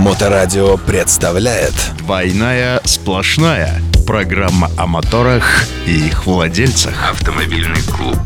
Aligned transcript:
Моторадио 0.00 0.78
представляет 0.78 1.74
«Двойная 1.98 2.80
сплошная» 2.84 3.82
Программа 4.06 4.70
о 4.78 4.86
моторах 4.86 5.66
и 5.86 6.06
их 6.06 6.24
владельцах 6.24 7.10
Автомобильный 7.10 7.82
клуб 7.82 8.16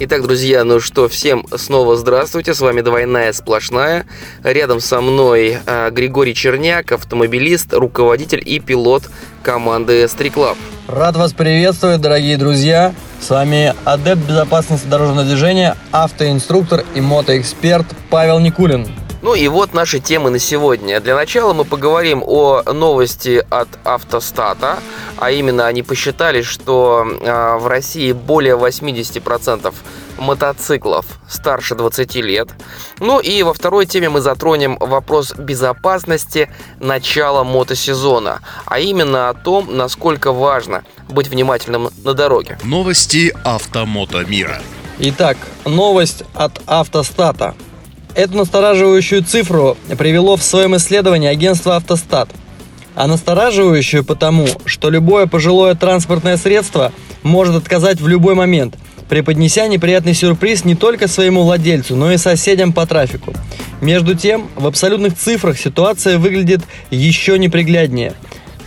Итак, 0.00 0.22
друзья, 0.24 0.62
ну 0.62 0.80
что, 0.80 1.08
всем 1.08 1.46
снова 1.56 1.96
здравствуйте, 1.96 2.52
с 2.52 2.60
вами 2.60 2.82
«Двойная 2.82 3.32
сплошная». 3.32 4.04
Рядом 4.42 4.80
со 4.80 5.00
мной 5.00 5.56
а, 5.64 5.88
Григорий 5.88 6.34
Черняк, 6.34 6.92
автомобилист, 6.92 7.72
руководитель 7.72 8.42
и 8.44 8.60
пилот 8.60 9.04
команды 9.42 10.04
S3 10.04 10.34
Club. 10.34 10.58
Рад 10.86 11.16
вас 11.16 11.32
приветствовать, 11.32 12.02
дорогие 12.02 12.36
друзья. 12.36 12.94
С 13.22 13.30
вами 13.30 13.72
адепт 13.86 14.20
безопасности 14.20 14.86
дорожного 14.86 15.24
движения, 15.24 15.78
автоинструктор 15.92 16.84
и 16.94 17.00
мотоэксперт 17.00 17.86
Павел 18.10 18.38
Никулин. 18.38 18.86
Ну 19.24 19.34
и 19.34 19.48
вот 19.48 19.72
наши 19.72 20.00
темы 20.00 20.28
на 20.28 20.38
сегодня. 20.38 21.00
Для 21.00 21.14
начала 21.14 21.54
мы 21.54 21.64
поговорим 21.64 22.22
о 22.22 22.62
новости 22.70 23.42
от 23.48 23.68
автостата, 23.82 24.80
а 25.16 25.30
именно 25.30 25.66
они 25.66 25.82
посчитали, 25.82 26.42
что 26.42 27.06
э, 27.06 27.56
в 27.56 27.66
России 27.66 28.12
более 28.12 28.54
80% 28.54 29.74
мотоциклов 30.18 31.06
старше 31.26 31.74
20 31.74 32.16
лет. 32.16 32.50
Ну 33.00 33.18
и 33.18 33.42
во 33.42 33.54
второй 33.54 33.86
теме 33.86 34.10
мы 34.10 34.20
затронем 34.20 34.76
вопрос 34.78 35.32
безопасности 35.32 36.50
начала 36.78 37.44
мотосезона, 37.44 38.42
а 38.66 38.78
именно 38.78 39.30
о 39.30 39.32
том, 39.34 39.74
насколько 39.74 40.32
важно 40.32 40.84
быть 41.08 41.28
внимательным 41.28 41.88
на 42.04 42.12
дороге. 42.12 42.58
Новости 42.62 43.34
автомото 43.42 44.18
мира. 44.26 44.60
Итак, 44.98 45.38
новость 45.64 46.24
от 46.34 46.60
автостата. 46.66 47.54
Эту 48.14 48.36
настораживающую 48.36 49.24
цифру 49.24 49.76
привело 49.98 50.36
в 50.36 50.42
своем 50.42 50.76
исследовании 50.76 51.28
агентство 51.28 51.74
«Автостат». 51.74 52.28
А 52.94 53.08
настораживающую 53.08 54.04
потому, 54.04 54.46
что 54.66 54.88
любое 54.88 55.26
пожилое 55.26 55.74
транспортное 55.74 56.36
средство 56.36 56.92
может 57.24 57.56
отказать 57.56 58.00
в 58.00 58.06
любой 58.06 58.36
момент, 58.36 58.76
преподнеся 59.08 59.66
неприятный 59.66 60.14
сюрприз 60.14 60.64
не 60.64 60.76
только 60.76 61.08
своему 61.08 61.42
владельцу, 61.42 61.96
но 61.96 62.12
и 62.12 62.16
соседям 62.16 62.72
по 62.72 62.86
трафику. 62.86 63.34
Между 63.80 64.14
тем, 64.14 64.48
в 64.54 64.68
абсолютных 64.68 65.16
цифрах 65.16 65.58
ситуация 65.58 66.16
выглядит 66.16 66.60
еще 66.90 67.36
непригляднее. 67.36 68.14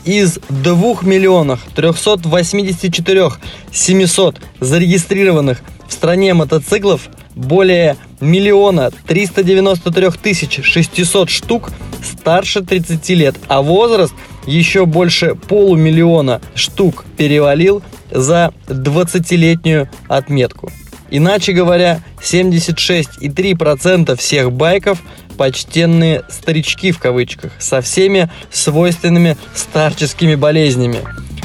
Из 0.03 0.39
2 0.49 0.75
миллионов 1.03 1.61
384 1.73 3.29
700 3.71 4.35
зарегистрированных 4.59 5.61
в 5.87 5.93
стране 5.93 6.33
мотоциклов 6.33 7.09
более 7.37 7.95
миллиона 8.19 8.91
393 9.07 10.09
тысяч 10.21 10.59
600 10.63 11.29
штук 11.29 11.69
старше 12.03 12.61
30 12.61 13.09
лет, 13.09 13.35
а 13.47 13.61
возраст 13.61 14.13
еще 14.45 14.85
больше 14.85 15.35
полумиллиона 15.35 16.41
штук 16.55 17.05
перевалил 17.17 17.83
за 18.11 18.53
20-летнюю 18.67 19.89
отметку. 20.07 20.71
Иначе 21.09 21.53
говоря, 21.53 22.01
76,3% 22.21 24.15
всех 24.17 24.51
байков 24.51 25.01
почтенные 25.37 26.23
старички 26.29 26.91
в 26.91 26.99
кавычках, 26.99 27.51
со 27.59 27.81
всеми 27.81 28.29
свойственными 28.51 29.37
старческими 29.53 30.35
болезнями. 30.35 30.99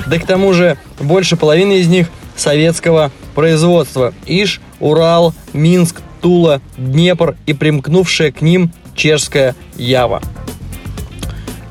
Да 0.07 0.19
к 0.19 0.27
тому 0.27 0.53
же 0.53 0.79
больше 0.99 1.37
половины 1.37 1.79
из 1.79 1.89
них 1.89 2.09
советского 2.35 3.13
производства. 3.35 4.15
Иж, 4.27 4.61
Урал, 4.83 5.33
Минск, 5.55 6.03
Тула, 6.21 6.61
Днепр 6.77 7.37
и 7.47 7.55
примкнувшая 7.55 8.33
к 8.33 8.43
ним 8.43 8.73
чешская 8.95 9.55
Ява. 9.77 10.21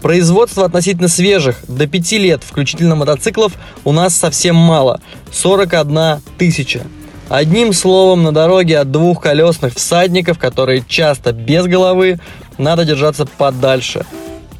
Производство 0.01 0.65
относительно 0.65 1.07
свежих, 1.07 1.57
до 1.67 1.85
5 1.85 2.11
лет 2.13 2.41
включительно 2.43 2.95
мотоциклов, 2.95 3.53
у 3.85 3.91
нас 3.91 4.15
совсем 4.15 4.55
мало– 4.55 4.99
41 5.31 6.21
тысяча. 6.39 6.81
Одним 7.29 7.71
словом, 7.71 8.23
на 8.23 8.31
дороге 8.31 8.79
от 8.79 8.91
двухколесных 8.91 9.75
всадников, 9.75 10.39
которые 10.39 10.83
часто 10.87 11.33
без 11.33 11.65
головы, 11.65 12.19
надо 12.57 12.83
держаться 12.83 13.25
подальше, 13.25 14.05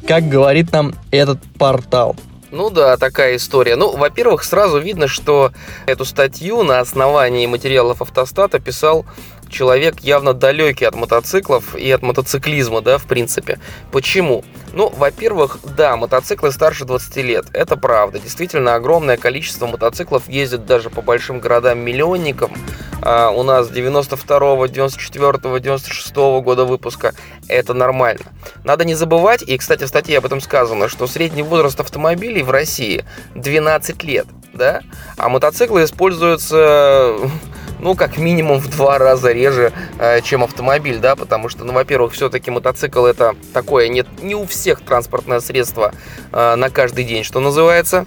как 0.06 0.28
говорит 0.28 0.72
нам 0.72 0.94
этот 1.10 1.42
портал. 1.58 2.16
Ну 2.52 2.68
да, 2.68 2.98
такая 2.98 3.36
история. 3.36 3.76
Ну, 3.76 3.96
во-первых, 3.96 4.44
сразу 4.44 4.78
видно, 4.78 5.08
что 5.08 5.52
эту 5.86 6.04
статью 6.04 6.62
на 6.64 6.80
основании 6.80 7.46
материалов 7.46 8.02
автостата 8.02 8.60
писал 8.60 9.06
человек 9.52 10.00
явно 10.00 10.34
далекий 10.34 10.84
от 10.84 10.96
мотоциклов 10.96 11.76
и 11.76 11.90
от 11.90 12.02
мотоциклизма, 12.02 12.80
да, 12.80 12.98
в 12.98 13.04
принципе. 13.04 13.60
Почему? 13.92 14.44
Ну, 14.72 14.88
во-первых, 14.88 15.58
да, 15.76 15.96
мотоциклы 15.96 16.50
старше 16.50 16.84
20 16.84 17.16
лет, 17.18 17.46
это 17.52 17.76
правда. 17.76 18.18
Действительно, 18.18 18.74
огромное 18.74 19.16
количество 19.16 19.66
мотоциклов 19.66 20.28
ездит 20.28 20.64
даже 20.64 20.90
по 20.90 21.02
большим 21.02 21.38
городам-миллионникам. 21.40 22.52
А 23.02 23.30
у 23.30 23.42
нас 23.42 23.68
92 23.68 24.68
94 24.68 25.60
96 25.60 26.14
года 26.14 26.64
выпуска. 26.64 27.14
Это 27.48 27.74
нормально. 27.74 28.24
Надо 28.64 28.84
не 28.84 28.94
забывать, 28.94 29.42
и, 29.42 29.58
кстати, 29.58 29.84
в 29.84 29.88
статье 29.88 30.18
об 30.18 30.26
этом 30.26 30.40
сказано, 30.40 30.88
что 30.88 31.06
средний 31.06 31.42
возраст 31.42 31.78
автомобилей 31.80 32.42
в 32.42 32.50
России 32.50 33.04
12 33.34 34.04
лет, 34.04 34.26
да? 34.54 34.82
А 35.16 35.28
мотоциклы 35.28 35.84
используются 35.84 37.16
ну, 37.82 37.96
как 37.96 38.16
минимум 38.16 38.58
в 38.60 38.70
два 38.70 38.96
раза 38.96 39.32
реже, 39.32 39.72
э, 39.98 40.20
чем 40.22 40.44
автомобиль, 40.44 40.98
да, 40.98 41.16
потому 41.16 41.48
что, 41.48 41.64
ну, 41.64 41.72
во-первых, 41.72 42.12
все-таки 42.12 42.50
мотоцикл 42.50 43.04
это 43.04 43.34
такое, 43.52 43.88
нет, 43.88 44.06
не 44.22 44.36
у 44.36 44.46
всех 44.46 44.80
транспортное 44.80 45.40
средство 45.40 45.92
э, 46.32 46.54
на 46.54 46.70
каждый 46.70 47.04
день, 47.04 47.24
что 47.24 47.40
называется. 47.40 48.06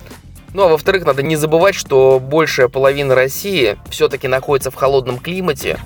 Ну 0.54 0.64
а 0.64 0.68
во-вторых, 0.70 1.06
надо 1.06 1.22
не 1.22 1.36
забывать, 1.36 1.76
что 1.76 2.22
большая 2.22 2.70
половина 2.70 3.14
России 3.14 3.78
все-таки 3.90 4.30
находится 4.30 4.72
в 4.72 4.76
холодном 4.76 5.20
климате, 5.20 5.78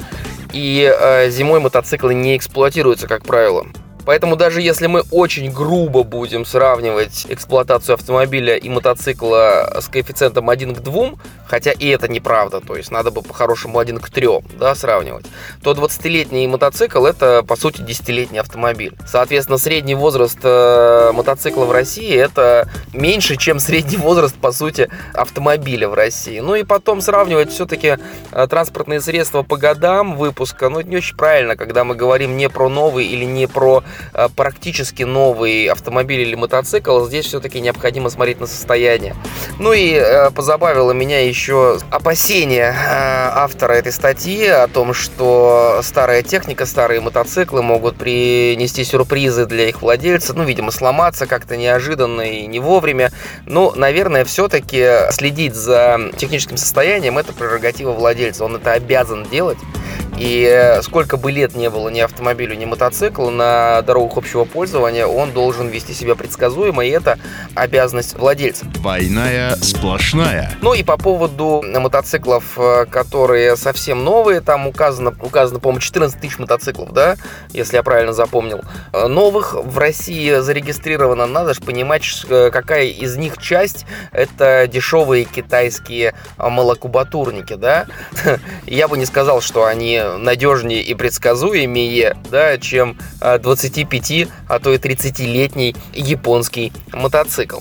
и 0.54 0.88
э, 0.88 1.32
зимой 1.32 1.60
мотоциклы 1.60 2.14
не 2.14 2.38
эксплуатируются, 2.38 3.08
как 3.08 3.24
правило. 3.24 3.66
Поэтому 4.10 4.36
даже 4.36 4.60
если 4.60 4.88
мы 4.88 5.04
очень 5.12 5.52
грубо 5.52 6.02
будем 6.02 6.44
сравнивать 6.44 7.28
эксплуатацию 7.30 7.94
автомобиля 7.94 8.56
и 8.56 8.68
мотоцикла 8.68 9.72
с 9.80 9.88
коэффициентом 9.88 10.50
1 10.50 10.74
к 10.74 10.80
2, 10.80 11.12
хотя 11.46 11.72
и 11.74 11.88
это 11.90 12.08
неправда, 12.08 12.60
то 12.60 12.76
есть 12.76 12.90
надо 12.90 13.12
бы 13.12 13.22
по-хорошему 13.22 13.78
1 13.78 14.00
к 14.00 14.10
3 14.10 14.28
да, 14.60 14.74
сравнивать, 14.74 15.28
то 15.62 15.74
20-летний 15.74 16.48
мотоцикл 16.48 17.06
это 17.06 17.44
по 17.44 17.56
сути 17.56 17.82
10-летний 17.82 18.40
автомобиль. 18.40 18.96
Соответственно, 19.06 19.60
средний 19.60 19.94
возраст 19.94 20.40
э, 20.42 21.12
мотоцикла 21.14 21.66
в 21.66 21.72
России 21.72 22.12
это 22.12 22.68
меньше, 22.94 23.36
чем 23.36 23.60
средний 23.60 23.98
возраст 23.98 24.34
по 24.34 24.52
сути 24.52 24.90
автомобиля 25.14 25.88
в 25.88 25.94
России. 25.94 26.40
Ну 26.40 26.56
и 26.56 26.64
потом 26.64 27.02
сравнивать 27.02 27.52
все-таки 27.52 28.00
э, 28.32 28.48
транспортные 28.48 29.02
средства 29.02 29.44
по 29.44 29.58
годам 29.58 30.18
выпуска, 30.18 30.70
ну 30.70 30.80
это 30.80 30.90
не 30.90 30.98
очень 30.98 31.16
правильно, 31.16 31.56
когда 31.56 31.84
мы 31.84 31.94
говорим 31.94 32.38
не 32.38 32.50
про 32.50 32.70
новый 32.70 33.06
или 33.06 33.24
не 33.24 33.48
про 33.48 33.84
практически 34.36 35.04
новый 35.04 35.68
автомобиль 35.68 36.22
или 36.22 36.36
мотоцикл, 36.36 37.06
здесь 37.06 37.26
все-таки 37.26 37.60
необходимо 37.60 38.10
смотреть 38.10 38.40
на 38.40 38.48
состояние. 38.48 39.16
Ну 39.60 39.74
и 39.74 39.94
э, 39.94 40.32
позабавило 40.32 40.92
меня 40.92 41.26
еще 41.26 41.78
опасение 41.92 42.70
э, 42.70 42.76
автора 42.78 43.74
этой 43.74 43.92
статьи 43.92 44.48
о 44.48 44.68
том, 44.68 44.94
что 44.94 45.82
старая 45.84 46.24
техника, 46.24 46.66
старые 46.66 47.02
мотоциклы 47.02 47.62
могут 47.62 47.98
принести 47.98 48.84
сюрпризы 48.84 49.46
для 49.46 49.70
их 49.70 49.82
владельца, 49.82 50.34
ну, 50.34 50.44
видимо, 50.44 50.72
сломаться 50.72 51.28
как-то 51.28 51.58
неожиданно 51.58 52.22
и 52.22 52.48
не 52.48 52.60
вовремя. 52.60 53.12
Ну, 53.46 53.74
наверное, 53.76 54.26
все-таки 54.26 55.12
следить 55.12 55.56
за 55.56 56.12
техническим 56.18 56.58
состоянием 56.58 57.18
это 57.18 57.34
прерогатива 57.34 57.92
владельца, 57.92 58.46
он 58.46 58.56
это 58.56 58.74
обязан 58.74 59.26
делать. 59.26 59.58
И 60.20 60.44
э, 60.44 60.82
сколько 60.82 61.16
бы 61.16 61.32
лет 61.32 61.56
не 61.56 61.70
было 61.70 61.88
ни 61.88 62.02
автомобилю, 62.02 62.54
ни 62.56 62.66
мотоциклу, 62.66 63.30
на 63.30 63.82
дорогах 63.84 64.18
общего 64.18 64.44
пользования 64.44 65.08
он 65.08 65.32
должен 65.32 65.70
вести 65.70 65.94
себя 65.94 66.16
предсказуемо, 66.16 66.86
и 66.86 66.90
это 66.90 67.18
обязанность 67.56 68.18
владельца. 68.18 68.66
Двойная 68.66 69.56
сплошная. 69.56 70.52
Ну 70.62 70.74
и 70.74 70.84
по 70.84 70.98
поводу 70.98 71.64
мотоциклов, 71.66 72.58
э, 72.58 72.86
которые 72.86 73.56
совсем 73.56 74.04
новые, 74.04 74.42
там 74.42 74.68
указано, 74.68 75.16
указано 75.22 75.62
по-моему, 75.62 75.80
14 75.80 76.20
тысяч 76.20 76.38
мотоциклов, 76.38 76.92
да, 76.92 77.16
если 77.54 77.78
я 77.78 77.84
правильно 77.84 78.12
запомнил. 78.12 78.60
Э, 78.92 79.08
новых 79.08 79.54
в 79.54 79.78
России 79.78 80.42
зарегистрировано, 80.42 81.28
надо 81.28 81.54
же 81.54 81.62
понимать, 81.62 82.04
какая 82.28 82.88
из 82.88 83.16
них 83.16 83.38
часть 83.38 83.86
это 84.12 84.68
дешевые 84.68 85.24
китайские 85.24 86.14
молокубатурники, 86.38 87.54
да. 87.54 87.86
Я 88.66 88.90
бы 88.90 88.98
не 88.98 89.06
сказал, 89.06 89.40
что 89.40 89.66
они 89.66 90.09
надежнее 90.18 90.82
и 90.82 90.94
предсказуемее, 90.94 92.18
да, 92.32 92.58
чем 92.58 92.98
25, 93.20 94.28
а, 94.48 94.56
а 94.56 94.60
то 94.60 94.74
и 94.74 94.78
30-летний 94.78 95.76
японский 95.94 96.72
мотоцикл. 96.94 97.60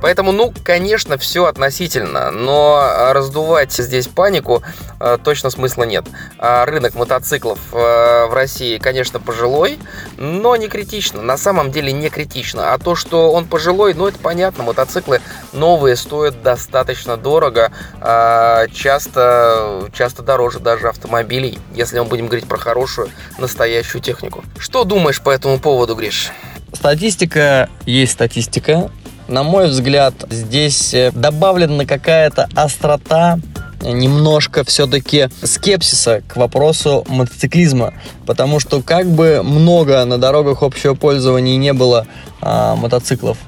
Поэтому, 0.00 0.32
ну, 0.32 0.52
конечно, 0.64 1.18
все 1.18 1.44
относительно, 1.46 2.30
но 2.30 3.10
раздувать 3.12 3.72
здесь 3.72 4.08
панику 4.08 4.62
э, 4.98 5.18
точно 5.22 5.50
смысла 5.50 5.84
нет. 5.84 6.04
А 6.38 6.64
рынок 6.64 6.94
мотоциклов 6.94 7.58
э, 7.72 8.26
в 8.26 8.32
России, 8.32 8.78
конечно, 8.78 9.20
пожилой, 9.20 9.78
но 10.16 10.56
не 10.56 10.68
критично. 10.68 11.22
На 11.22 11.36
самом 11.36 11.70
деле 11.70 11.92
не 11.92 12.08
критично. 12.08 12.72
А 12.72 12.78
то, 12.78 12.94
что 12.94 13.32
он 13.32 13.46
пожилой, 13.46 13.94
ну, 13.94 14.06
это 14.06 14.18
понятно. 14.18 14.64
Мотоциклы 14.64 15.20
новые 15.52 15.96
стоят 15.96 16.42
достаточно 16.42 17.16
дорого, 17.16 17.72
а 18.00 18.66
часто, 18.68 19.88
часто 19.92 20.22
дороже 20.22 20.60
даже 20.60 20.88
автомобилей, 20.88 21.58
если 21.74 21.98
мы 21.98 22.04
будем 22.06 22.26
говорить 22.26 22.48
про 22.48 22.58
хорошую, 22.58 23.10
настоящую 23.38 24.00
технику. 24.02 24.44
Что 24.58 24.84
думаешь 24.84 25.20
по 25.20 25.30
этому 25.30 25.58
поводу, 25.58 25.94
Гриш? 25.94 26.30
Статистика 26.72 27.68
есть 27.84 28.12
статистика. 28.12 28.90
На 29.30 29.44
мой 29.44 29.68
взгляд, 29.68 30.14
здесь 30.28 30.92
э, 30.92 31.12
добавлена 31.14 31.86
какая-то 31.86 32.48
острота, 32.56 33.38
немножко 33.80 34.64
все-таки 34.64 35.28
скепсиса 35.44 36.22
к 36.26 36.34
вопросу 36.34 37.04
мотоциклизма, 37.06 37.94
потому 38.26 38.58
что 38.58 38.82
как 38.82 39.06
бы 39.06 39.42
много 39.44 40.04
на 40.04 40.18
дорогах 40.18 40.64
общего 40.64 40.94
пользования 40.94 41.56
не 41.58 41.72
было 41.72 42.08
а, 42.42 42.74
мотоциклов, 42.74 43.38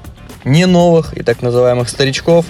не 0.45 0.65
новых 0.67 1.17
и 1.17 1.21
так 1.21 1.41
называемых 1.41 1.89
старичков, 1.89 2.45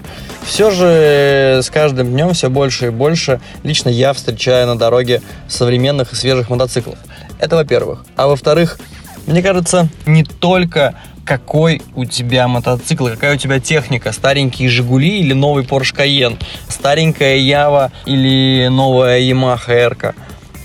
все 0.45 0.69
же 0.69 1.61
с 1.63 1.71
каждым 1.71 2.11
днем 2.11 2.33
все 2.33 2.51
больше 2.51 2.85
и 2.85 2.89
больше 2.91 3.41
лично 3.63 3.89
я 3.89 4.13
встречаю 4.13 4.67
на 4.67 4.77
дороге 4.77 5.23
современных 5.47 6.13
и 6.13 6.15
свежих 6.15 6.51
мотоциклов. 6.51 6.99
Это 7.39 7.55
во-первых. 7.55 8.05
А 8.15 8.27
во-вторых, 8.27 8.77
мне 9.25 9.41
кажется, 9.41 9.87
не 10.05 10.23
только 10.23 10.93
какой 11.25 11.81
у 11.95 12.05
тебя 12.05 12.47
мотоцикл, 12.47 13.07
какая 13.07 13.35
у 13.35 13.37
тебя 13.37 13.59
техника, 13.59 14.11
старенькие 14.11 14.69
Жигули 14.69 15.19
или 15.19 15.33
новый 15.33 15.63
Porsche 15.63 15.95
Cayenne, 15.95 16.37
старенькая 16.67 17.37
Ява 17.37 17.91
или 18.05 18.67
новая 18.67 19.19
Yamaha 19.21 19.67
R. 19.67 20.15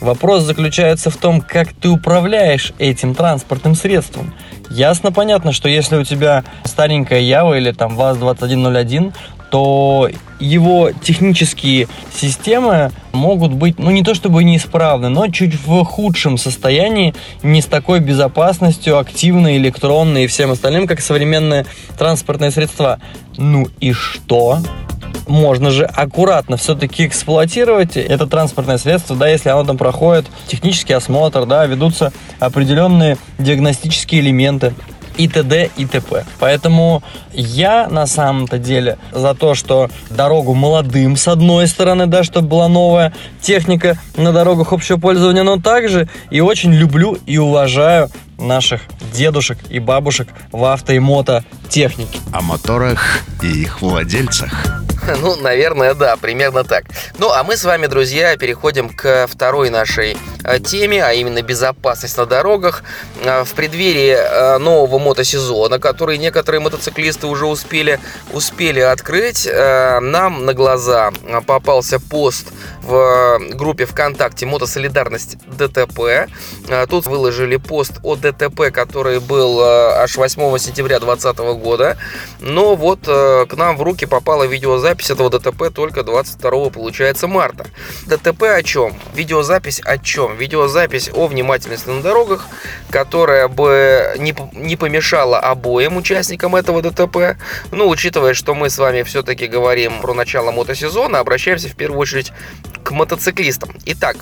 Вопрос 0.01 0.45
заключается 0.45 1.11
в 1.11 1.17
том, 1.17 1.41
как 1.41 1.73
ты 1.73 1.89
управляешь 1.89 2.73
этим 2.79 3.15
транспортным 3.15 3.75
средством. 3.75 4.33
Ясно 4.71 5.13
понятно, 5.13 5.53
что 5.53 5.69
если 5.69 5.97
у 5.97 6.05
тебя 6.05 6.45
старенькая 6.65 7.21
Ява 7.21 7.55
или 7.55 7.73
там 7.73 7.97
ВАЗ-2101, 7.97 9.13
то 9.51 10.11
его 10.41 10.91
технические 11.03 11.89
системы 12.15 12.91
могут 13.13 13.53
быть, 13.53 13.79
ну 13.79 13.91
не 13.91 14.05
то 14.05 14.15
чтобы 14.15 14.45
неисправны, 14.45 15.09
но 15.09 15.29
чуть 15.29 15.55
в 15.55 15.85
худшем 15.85 16.37
состоянии, 16.37 17.15
не 17.43 17.63
с 17.63 17.67
такой 17.67 18.01
безопасностью, 18.01 18.99
активной, 18.99 19.57
электронной 19.57 20.25
и 20.25 20.27
всем 20.27 20.51
остальным, 20.51 20.87
как 20.87 21.01
современные 21.01 21.67
транспортные 21.99 22.51
средства. 22.51 23.01
Ну 23.37 23.69
и 23.81 23.93
что? 23.93 24.59
Можно 25.29 25.71
же 25.71 25.85
аккуратно 25.85 26.57
все-таки 26.57 27.07
эксплуатировать 27.07 27.97
это 27.97 28.27
транспортное 28.27 28.79
средство, 28.79 29.17
да, 29.17 29.29
если 29.29 29.49
оно 29.51 29.65
там 29.65 29.77
проходит 29.77 30.27
технический 30.47 30.95
осмотр, 30.95 31.47
да, 31.47 31.67
ведутся 31.67 32.13
определенные 32.41 33.19
диагностические 33.39 34.21
элементы 34.21 34.75
и 35.19 35.29
т.д. 35.29 35.71
и 35.77 35.85
т.п. 35.85 36.25
Поэтому 36.39 37.03
я 37.33 37.89
на 37.89 38.07
самом-то 38.07 38.59
деле 38.59 38.99
за 39.13 39.35
то, 39.35 39.55
что 39.55 39.91
дорогу 40.11 40.55
молодым 40.55 41.17
с 41.17 41.29
одной 41.29 41.67
стороны, 41.67 42.07
да, 42.07 42.23
чтобы 42.23 42.49
была 42.49 42.69
новая 42.69 43.13
техника 43.41 43.99
на 44.17 44.33
дорогах 44.33 44.73
общего 44.73 44.97
пользования, 44.97 45.43
но 45.43 45.61
также 45.61 46.09
и 46.31 46.41
очень 46.41 46.73
люблю 46.73 47.19
и 47.27 47.37
уважаю 47.37 48.09
наших 48.39 48.83
дедушек 49.13 49.59
и 49.69 49.81
бабушек 49.81 50.29
в 50.53 50.65
авто 50.65 50.93
и 50.93 51.01
мото 51.01 51.45
технике. 51.69 52.21
О 52.33 52.41
моторах 52.41 53.21
и 53.43 53.63
их 53.63 53.83
владельцах. 53.83 54.78
Ну, 55.23 55.37
наверное, 55.37 55.95
да, 55.95 56.17
примерно 56.17 56.65
так. 56.65 56.85
Ну, 57.19 57.31
а 57.31 57.43
мы 57.43 57.57
с 57.57 57.65
вами, 57.65 57.87
друзья, 57.87 58.37
переходим 58.37 58.89
к 58.91 59.27
второй 59.27 59.71
нашей 59.71 60.17
теме, 60.59 61.03
а 61.03 61.13
именно 61.13 61.43
безопасность 61.43 62.17
на 62.17 62.27
дорогах. 62.27 62.83
Э, 63.23 63.45
в 63.45 63.53
преддверии 63.55 64.17
э, 64.17 64.59
нового 64.59 64.99
мотосезона, 64.99 65.79
который 65.79 66.19
некоторые 66.19 66.61
мотоциклисты 66.61 67.27
уже 67.27 67.47
успели, 67.47 68.01
успели 68.33 68.81
открыть, 68.81 69.49
нам 69.49 70.45
на 70.45 70.55
глаза 70.55 71.11
попался 71.47 72.01
пост 72.01 72.49
в 72.83 73.41
группе 73.51 73.87
ВКонтакте 73.87 74.47
«Мотосолидарность 74.47 75.37
ДТП». 75.47 76.29
Тут 76.89 77.07
выложили 77.07 77.57
пост 77.57 77.93
о 78.03 78.17
ДТП, 78.17 78.71
который 78.73 79.21
был 79.21 79.61
аж 79.61 80.17
8 80.17 80.59
сентября 80.59 81.01
2020 81.01 81.39
года. 81.61 81.97
Но 82.41 82.75
вот 82.75 83.01
к 83.03 83.49
нам 83.57 83.77
в 83.77 83.83
руки 83.83 84.07
попала 84.07 84.45
видеозапись 84.45 84.89
запись 84.89 85.11
этого 85.11 85.31
ДТП 85.31 85.71
только 85.75 86.03
22 86.03 86.71
получается 86.71 87.29
марта. 87.29 87.67
ДТП 88.07 88.45
о 88.45 88.63
чем? 88.63 88.99
Видеозапись 89.15 89.81
о 89.85 89.99
чем? 89.99 90.37
Видеозапись 90.39 91.11
о 91.13 91.27
внимательности 91.27 91.89
на 91.89 92.01
дорогах, 92.01 92.47
которая 92.91 93.49
бы 93.49 94.15
не, 94.19 94.35
не 94.53 94.77
помешала 94.77 95.39
обоим 95.39 95.97
участникам 95.97 96.55
этого 96.55 96.81
ДТП. 96.81 97.37
Ну, 97.73 97.89
учитывая, 97.89 98.35
что 98.35 98.55
мы 98.55 98.71
с 98.71 98.79
вами 98.79 99.03
все-таки 99.03 99.49
говорим 99.49 100.01
про 100.01 100.15
начало 100.15 100.53
мотосезона, 100.53 101.19
обращаемся 101.19 101.69
в 101.69 101.75
первую 101.75 102.01
очередь 102.01 102.33
к 102.85 102.93
мотоциклистам. 102.93 103.71
Итак, 103.85 104.17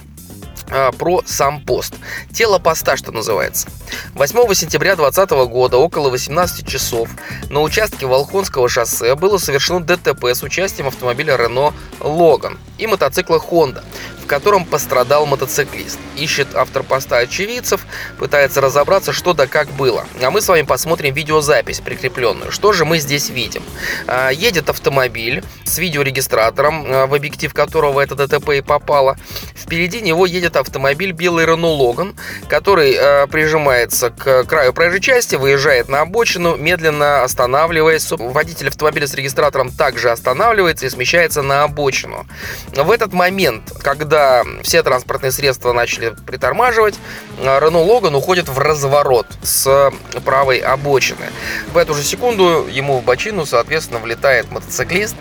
а, 0.70 0.90
про 0.92 1.22
сам 1.26 1.60
пост. 1.60 1.94
Тело 2.32 2.58
поста, 2.58 2.96
что 2.96 3.12
называется. 3.12 3.68
8 4.14 4.52
сентября 4.54 4.96
2020 4.96 5.48
года 5.48 5.76
около 5.76 6.10
18 6.10 6.66
часов 6.66 7.08
на 7.50 7.60
участке 7.60 8.06
Волхонского 8.06 8.68
шоссе 8.68 9.14
было 9.14 9.38
совершено 9.38 9.80
ДТП 9.80 10.24
с 10.24 10.42
участием 10.42 10.88
автомобиля 10.88 11.36
Renault 11.36 11.72
Logan 12.00 12.58
и 12.78 12.86
мотоцикла 12.86 13.36
Honda 13.36 13.84
в 14.26 14.28
котором 14.28 14.64
пострадал 14.64 15.24
мотоциклист. 15.24 16.00
Ищет 16.16 16.56
автор 16.56 16.82
поста 16.82 17.18
очевидцев, 17.18 17.86
пытается 18.18 18.60
разобраться, 18.60 19.12
что 19.12 19.34
да 19.34 19.46
как 19.46 19.68
было. 19.68 20.04
А 20.20 20.32
мы 20.32 20.40
с 20.40 20.48
вами 20.48 20.62
посмотрим 20.62 21.14
видеозапись 21.14 21.78
прикрепленную. 21.78 22.50
Что 22.50 22.72
же 22.72 22.84
мы 22.84 22.98
здесь 22.98 23.30
видим? 23.30 23.62
А, 24.08 24.30
едет 24.30 24.68
автомобиль 24.68 25.44
с 25.64 25.78
видеорегистратором, 25.78 26.84
а, 26.88 27.06
в 27.06 27.14
объектив 27.14 27.54
которого 27.54 28.00
это 28.00 28.16
ДТП 28.16 28.50
и 28.50 28.62
попало. 28.62 29.16
Впереди 29.54 30.00
него 30.00 30.26
едет 30.26 30.56
автомобиль 30.56 31.12
белый 31.12 31.44
Renault 31.44 31.78
Logan, 31.78 32.16
который 32.48 32.96
а, 32.98 33.28
прижимается 33.28 34.10
к 34.10 34.42
краю 34.42 34.72
проезжей 34.72 35.00
части, 35.00 35.36
выезжает 35.36 35.88
на 35.88 36.00
обочину, 36.00 36.56
медленно 36.56 37.22
останавливаясь. 37.22 38.10
Водитель 38.10 38.68
автомобиля 38.68 39.06
с 39.06 39.14
регистратором 39.14 39.70
также 39.70 40.10
останавливается 40.10 40.86
и 40.86 40.90
смещается 40.90 41.42
на 41.42 41.62
обочину. 41.62 42.26
В 42.74 42.90
этот 42.90 43.12
момент, 43.12 43.72
когда 43.82 44.15
когда 44.16 44.44
все 44.62 44.82
транспортные 44.82 45.30
средства 45.30 45.74
начали 45.74 46.14
притормаживать, 46.26 46.94
Рено 47.38 47.82
Логан 47.82 48.14
уходит 48.14 48.48
в 48.48 48.58
разворот 48.58 49.26
с 49.42 49.92
правой 50.24 50.56
обочины. 50.58 51.26
В 51.72 51.76
эту 51.76 51.92
же 51.92 52.02
секунду 52.02 52.66
ему 52.66 52.98
в 52.98 53.04
бочину, 53.04 53.44
соответственно, 53.44 54.00
влетает 54.00 54.50
мотоциклист, 54.50 55.16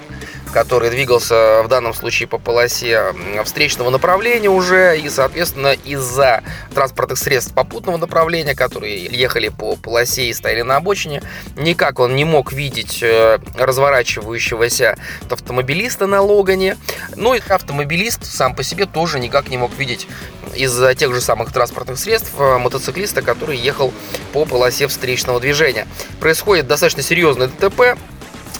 который 0.56 0.90
двигался 0.90 1.64
в 1.64 1.68
данном 1.68 1.94
случае 1.94 2.30
по 2.30 2.38
полосе 2.38 3.14
встречного 3.44 3.90
направления 3.90 4.50
уже, 4.50 4.98
и, 4.98 5.10
соответственно, 5.10 5.74
из-за 5.74 6.44
транспортных 6.74 7.20
средств 7.20 7.54
попутного 7.54 7.98
направления, 7.98 8.56
которые 8.56 9.04
ехали 9.04 9.50
по 9.50 9.76
полосе 9.76 10.28
и 10.30 10.34
стояли 10.34 10.62
на 10.62 10.78
обочине, 10.78 11.22
никак 11.58 12.00
он 12.00 12.16
не 12.16 12.24
мог 12.24 12.54
видеть 12.54 13.04
э, 13.04 13.38
разворачивающегося 13.58 14.98
автомобилиста 15.30 16.08
на 16.08 16.22
Логане. 16.22 16.78
Ну 17.18 17.34
и 17.34 17.42
автомобилист 17.46 18.24
сам 18.26 18.56
по 18.56 18.64
себе 18.64 18.86
тоже 18.86 19.20
никак 19.20 19.50
не 19.50 19.58
мог 19.58 19.78
видеть 19.78 20.08
из-за 20.56 20.96
тех 20.96 21.14
же 21.14 21.20
самых 21.20 21.52
транспортных 21.52 22.00
средств 22.00 22.32
э, 22.40 22.58
мотоциклиста, 22.60 23.22
который 23.22 23.58
ехал 23.58 23.94
по 24.32 24.46
полосе 24.46 24.88
встречного 24.88 25.42
движения. 25.42 25.86
Происходит 26.22 26.66
достаточно 26.66 27.04
серьезный 27.04 27.48
ДТП, 27.48 27.98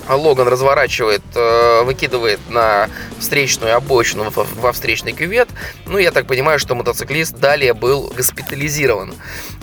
Логан 0.10 0.48
разворачивает, 0.48 1.22
э, 1.34 1.84
выкидывает 1.84 2.40
на 2.50 2.90
встречную 3.20 3.76
обочину 3.76 4.32
во 4.32 4.72
встречный 4.72 5.14
кювет. 5.14 5.50
Ну, 5.86 5.98
я 5.98 6.12
так 6.12 6.28
понимаю, 6.28 6.60
что 6.60 6.76
мотоциклист 6.76 7.36
далее 7.38 7.74
был 7.74 8.12
госпитализирован. 8.16 9.14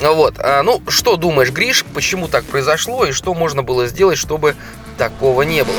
Вот. 0.01 0.35
А, 0.39 0.63
ну, 0.63 0.83
что 0.89 1.17
думаешь, 1.17 1.51
Гриш, 1.51 1.85
почему 1.95 2.29
так 2.29 2.45
произошло 2.45 3.05
и 3.05 3.13
что 3.13 3.35
можно 3.35 3.63
было 3.63 3.87
сделать, 3.87 4.19
чтобы 4.19 4.57
такого 4.99 5.43
не 5.43 5.63
было? 5.65 5.77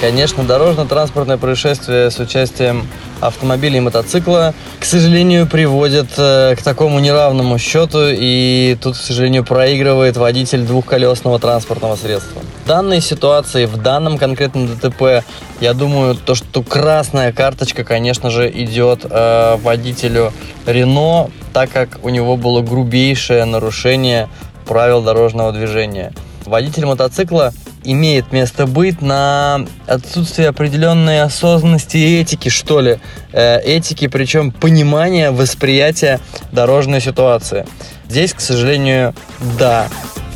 Конечно, 0.00 0.44
дорожно-транспортное 0.44 1.36
происшествие 1.36 2.10
с 2.10 2.18
участием 2.18 2.88
автомобиля 3.20 3.76
и 3.76 3.80
мотоцикла, 3.80 4.54
к 4.78 4.84
сожалению, 4.86 5.46
приводит 5.46 6.08
э, 6.16 6.56
к 6.56 6.62
такому 6.62 7.00
неравному 7.00 7.58
счету, 7.58 8.06
и 8.08 8.78
тут, 8.80 8.96
к 8.96 9.00
сожалению, 9.00 9.44
проигрывает 9.44 10.16
водитель 10.16 10.62
двухколесного 10.62 11.38
транспортного 11.38 11.96
средства. 11.96 12.40
Данной 12.70 13.00
ситуации, 13.00 13.66
в 13.66 13.78
данном 13.78 14.16
конкретном 14.16 14.68
ДТП, 14.68 15.24
я 15.60 15.74
думаю, 15.74 16.14
то, 16.14 16.36
что 16.36 16.62
красная 16.62 17.32
карточка, 17.32 17.82
конечно 17.82 18.30
же, 18.30 18.48
идет 18.48 19.04
э, 19.10 19.56
водителю 19.56 20.32
Рено, 20.66 21.32
так 21.52 21.72
как 21.72 21.98
у 22.04 22.10
него 22.10 22.36
было 22.36 22.62
грубейшее 22.62 23.44
нарушение 23.44 24.28
правил 24.68 25.02
дорожного 25.02 25.50
движения. 25.50 26.12
Водитель 26.46 26.86
мотоцикла 26.86 27.52
имеет 27.82 28.30
место 28.30 28.68
быть 28.68 29.02
на 29.02 29.66
отсутствие 29.88 30.48
определенной 30.48 31.22
осознанности 31.22 31.96
и 31.96 32.20
этики, 32.20 32.50
что 32.50 32.80
ли. 32.80 33.00
Э, 33.32 33.58
этики, 33.58 34.06
причем 34.06 34.52
понимания, 34.52 35.32
восприятия 35.32 36.20
дорожной 36.52 37.00
ситуации. 37.00 37.66
Здесь, 38.08 38.32
к 38.32 38.38
сожалению, 38.38 39.12
да, 39.58 39.88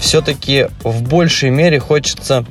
все-таки 0.05 0.69
в 0.83 1.03
большей 1.03 1.49
мере 1.49 1.81
хочется 1.81 2.45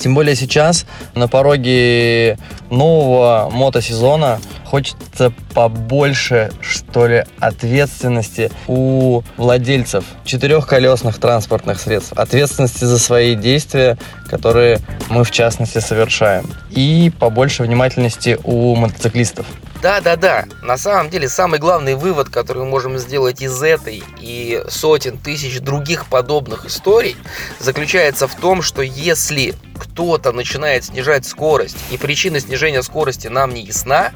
тем 0.00 0.12
более 0.12 0.34
сейчас 0.34 0.86
на 1.14 1.28
пороге 1.28 2.36
нового 2.68 3.48
мотосезона 3.50 4.40
хочется 4.64 5.32
побольше, 5.54 6.50
что 6.60 7.06
ли, 7.06 7.24
ответственности 7.38 8.50
у 8.66 9.22
владельцев 9.36 10.04
четырехколесных 10.24 11.18
транспортных 11.18 11.80
средств. 11.80 12.12
Ответственности 12.16 12.84
за 12.84 12.98
свои 12.98 13.36
действия, 13.36 13.96
которые 14.28 14.80
мы 15.10 15.22
в 15.22 15.30
частности 15.30 15.78
совершаем. 15.78 16.52
И 16.70 17.12
побольше 17.20 17.62
внимательности 17.62 18.36
у 18.42 18.74
мотоциклистов. 18.74 19.46
Да, 19.84 20.00
да, 20.00 20.16
да. 20.16 20.46
На 20.62 20.78
самом 20.78 21.10
деле 21.10 21.28
самый 21.28 21.60
главный 21.60 21.94
вывод, 21.94 22.30
который 22.30 22.60
мы 22.60 22.70
можем 22.70 22.96
сделать 22.96 23.42
из 23.42 23.62
этой 23.62 24.02
и 24.18 24.64
сотен 24.70 25.18
тысяч 25.18 25.60
других 25.60 26.06
подобных 26.06 26.64
историй, 26.64 27.18
заключается 27.58 28.26
в 28.26 28.34
том, 28.34 28.62
что 28.62 28.80
если 28.80 29.54
кто-то 29.78 30.32
начинает 30.32 30.86
снижать 30.86 31.26
скорость, 31.26 31.76
и 31.90 31.98
причина 31.98 32.40
снижения 32.40 32.82
скорости 32.82 33.26
нам 33.26 33.52
не 33.52 33.60
ясна, 33.60 34.12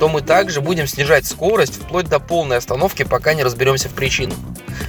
то 0.00 0.08
мы 0.08 0.20
также 0.20 0.60
будем 0.60 0.88
снижать 0.88 1.26
скорость 1.26 1.76
вплоть 1.76 2.08
до 2.08 2.18
полной 2.18 2.56
остановки, 2.56 3.04
пока 3.04 3.34
не 3.34 3.44
разберемся 3.44 3.88
в 3.88 3.92
причинах. 3.92 4.36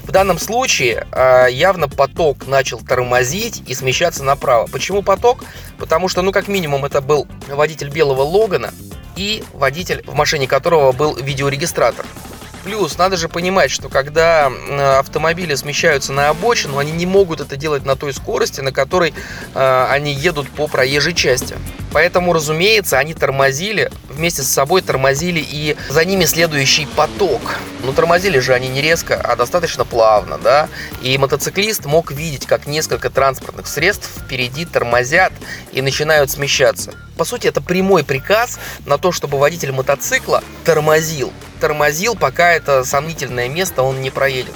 В 0.05 0.11
данном 0.11 0.39
случае 0.39 1.05
а, 1.11 1.45
явно 1.45 1.87
поток 1.87 2.47
начал 2.47 2.79
тормозить 2.79 3.61
и 3.67 3.75
смещаться 3.75 4.23
направо. 4.23 4.65
Почему 4.65 5.03
поток? 5.03 5.43
Потому 5.77 6.07
что, 6.07 6.23
ну, 6.23 6.31
как 6.31 6.47
минимум, 6.47 6.83
это 6.83 7.01
был 7.01 7.27
водитель 7.47 7.89
белого 7.89 8.23
Логана, 8.23 8.73
и 9.15 9.43
водитель, 9.53 10.03
в 10.05 10.13
машине 10.13 10.47
которого 10.47 10.91
был 10.91 11.15
видеорегистратор. 11.15 12.05
Плюс 12.63 12.97
надо 12.97 13.15
же 13.15 13.29
понимать, 13.29 13.69
что 13.69 13.89
когда 13.89 14.51
автомобили 14.97 15.53
смещаются 15.53 16.11
на 16.13 16.29
обочину, 16.29 16.79
они 16.79 16.91
не 16.91 17.05
могут 17.05 17.39
это 17.39 17.55
делать 17.55 17.85
на 17.85 17.95
той 17.95 18.11
скорости, 18.11 18.59
на 18.61 18.71
которой 18.71 19.13
э, 19.53 19.87
они 19.91 20.11
едут 20.11 20.49
по 20.49 20.67
проезжей 20.67 21.13
части. 21.13 21.55
Поэтому, 21.95 22.33
разумеется, 22.33 22.97
они 22.97 23.13
тормозили, 23.13 23.89
вместе 24.09 24.43
с 24.43 24.49
собой 24.49 24.81
тормозили 24.81 25.39
и 25.39 25.77
за 25.87 26.03
ними 26.03 26.25
следующий 26.25 26.87
поток. 26.87 27.39
Но 27.85 27.93
тормозили 27.93 28.39
же 28.39 28.53
они 28.53 28.67
не 28.67 28.81
резко, 28.81 29.15
а 29.15 29.37
достаточно 29.37 29.85
плавно, 29.85 30.37
да. 30.37 30.67
И 31.01 31.17
мотоциклист 31.17 31.85
мог 31.85 32.11
видеть, 32.11 32.47
как 32.47 32.67
несколько 32.67 33.09
транспортных 33.09 33.65
средств 33.65 34.09
впереди 34.09 34.65
тормозят 34.65 35.31
и 35.71 35.81
начинают 35.81 36.29
смещаться. 36.29 36.93
По 37.17 37.23
сути, 37.23 37.47
это 37.47 37.61
прямой 37.61 38.03
приказ 38.03 38.59
на 38.85 38.97
то, 38.97 39.13
чтобы 39.13 39.39
водитель 39.39 39.71
мотоцикла 39.71 40.43
тормозил. 40.65 41.31
Тормозил, 41.61 42.17
пока 42.17 42.51
это 42.51 42.83
сомнительное 42.83 43.47
место 43.47 43.83
он 43.83 44.01
не 44.01 44.09
проедет. 44.09 44.55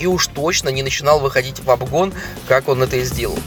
И 0.00 0.08
уж 0.08 0.26
точно 0.26 0.70
не 0.70 0.82
начинал 0.82 1.20
выходить 1.20 1.60
в 1.60 1.70
обгон, 1.70 2.12
как 2.48 2.66
он 2.66 2.82
это 2.82 2.96
и 2.96 3.04
сделал. 3.04 3.38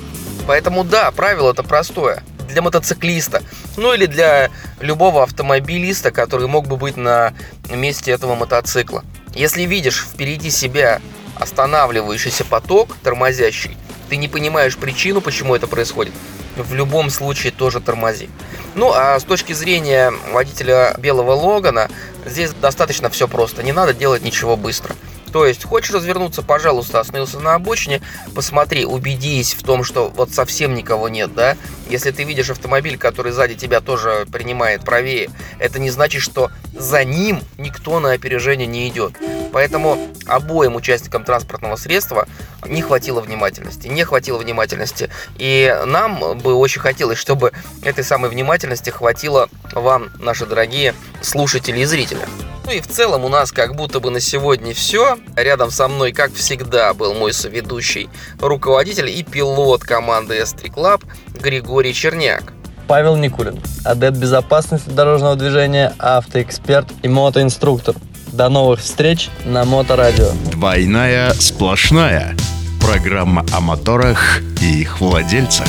Поэтому 0.48 0.86
да, 0.86 1.12
правило 1.12 1.52
это 1.52 1.64
простое 1.64 2.24
для 2.54 2.62
мотоциклиста, 2.62 3.44
ну 3.76 3.94
или 3.94 4.06
для 4.06 4.50
любого 4.80 5.24
автомобилиста, 5.24 6.12
который 6.12 6.48
мог 6.48 6.68
бы 6.68 6.78
быть 6.78 6.98
на 6.98 7.34
месте 7.70 8.12
этого 8.12 8.36
мотоцикла. 8.36 9.04
Если 9.36 9.64
видишь 9.64 10.06
впереди 10.06 10.50
себя 10.50 11.02
останавливающийся 11.36 12.46
поток, 12.46 12.96
тормозящий, 13.04 13.76
ты 14.10 14.18
не 14.18 14.28
понимаешь 14.28 14.78
причину, 14.78 15.22
почему 15.22 15.56
это 15.56 15.68
происходит, 15.68 16.14
в 16.56 16.74
любом 16.74 17.10
случае 17.10 17.52
тоже 17.52 17.80
тормози. 17.80 18.30
Ну, 18.76 18.92
а 18.94 19.20
с 19.20 19.24
точки 19.24 19.54
зрения 19.54 20.14
водителя 20.32 20.96
белого 20.98 21.32
Логана, 21.34 21.90
здесь 22.26 22.52
достаточно 22.52 23.10
все 23.10 23.28
просто, 23.28 23.64
не 23.64 23.72
надо 23.72 23.94
делать 23.94 24.24
ничего 24.24 24.56
быстро. 24.56 24.96
То 25.34 25.48
есть, 25.48 25.64
хочешь 25.64 25.92
развернуться, 25.92 26.44
пожалуйста, 26.44 27.00
остановился 27.00 27.40
на 27.40 27.56
обочине, 27.56 28.02
посмотри, 28.36 28.86
убедись 28.86 29.56
в 29.56 29.64
том, 29.64 29.84
что 29.84 30.10
вот 30.10 30.32
совсем 30.32 30.76
никого 30.76 31.10
нет, 31.10 31.34
да. 31.34 31.58
Если 31.90 32.12
ты 32.12 32.24
видишь 32.24 32.52
автомобиль, 32.52 33.00
который 33.00 33.32
сзади 33.32 33.56
тебя 33.56 33.82
тоже 33.82 34.28
принимает 34.32 34.86
правее, 34.86 35.32
это 35.58 35.80
не 35.80 35.90
значит, 35.90 36.22
что 36.22 36.52
за 36.72 37.04
ним 37.04 37.42
никто 37.58 38.00
на 38.00 38.12
опережение 38.12 38.68
не 38.68 38.88
идет. 38.88 39.14
Поэтому 39.52 39.98
обоим 40.28 40.76
участникам 40.76 41.24
транспортного 41.24 41.78
средства 41.78 42.28
не 42.68 42.84
хватило 42.84 43.20
внимательности. 43.20 43.88
Не 43.88 44.04
хватило 44.04 44.38
внимательности. 44.38 45.10
И 45.38 45.76
нам 45.88 46.38
бы 46.38 46.54
очень 46.54 46.82
хотелось, 46.82 47.18
чтобы 47.18 47.54
этой 47.82 48.04
самой 48.04 48.30
внимательности 48.30 48.92
хватило 48.92 49.50
вам, 49.72 50.12
наши 50.20 50.46
дорогие 50.46 50.94
слушатели 51.22 51.80
и 51.80 51.86
зрители. 51.86 52.22
Ну 52.66 52.72
и 52.72 52.80
в 52.80 52.88
целом 52.88 53.26
у 53.26 53.30
нас 53.30 53.52
как 53.52 53.76
будто 53.76 54.00
бы 54.00 54.10
на 54.10 54.20
сегодня 54.20 54.74
все. 54.74 55.18
Рядом 55.36 55.70
со 55.70 55.88
мной, 55.88 56.14
как 56.14 56.34
всегда, 56.34 56.94
был 56.94 57.14
мой 57.14 57.34
соведущий, 57.34 58.10
руководитель 58.40 59.10
и 59.10 59.24
пилот 59.24 59.84
команды 59.84 60.40
S3 60.40 60.74
Club 60.74 61.04
Григорий 61.40 61.94
Черняк. 61.94 62.54
Павел 62.88 63.16
Никулин, 63.16 63.60
адепт 63.86 64.18
безопасности 64.18 64.90
дорожного 64.90 65.36
движения, 65.36 65.94
автоэксперт 66.00 66.88
и 67.02 67.08
мотоинструктор. 67.08 67.96
До 68.28 68.50
новых 68.50 68.80
встреч 68.80 69.30
на 69.46 69.64
Моторадио. 69.64 70.32
Двойная 70.52 71.34
сплошная. 71.34 72.36
Программа 72.82 73.46
о 73.54 73.62
моторах 73.62 74.40
и 74.60 74.82
их 74.82 75.00
владельцах. 75.00 75.68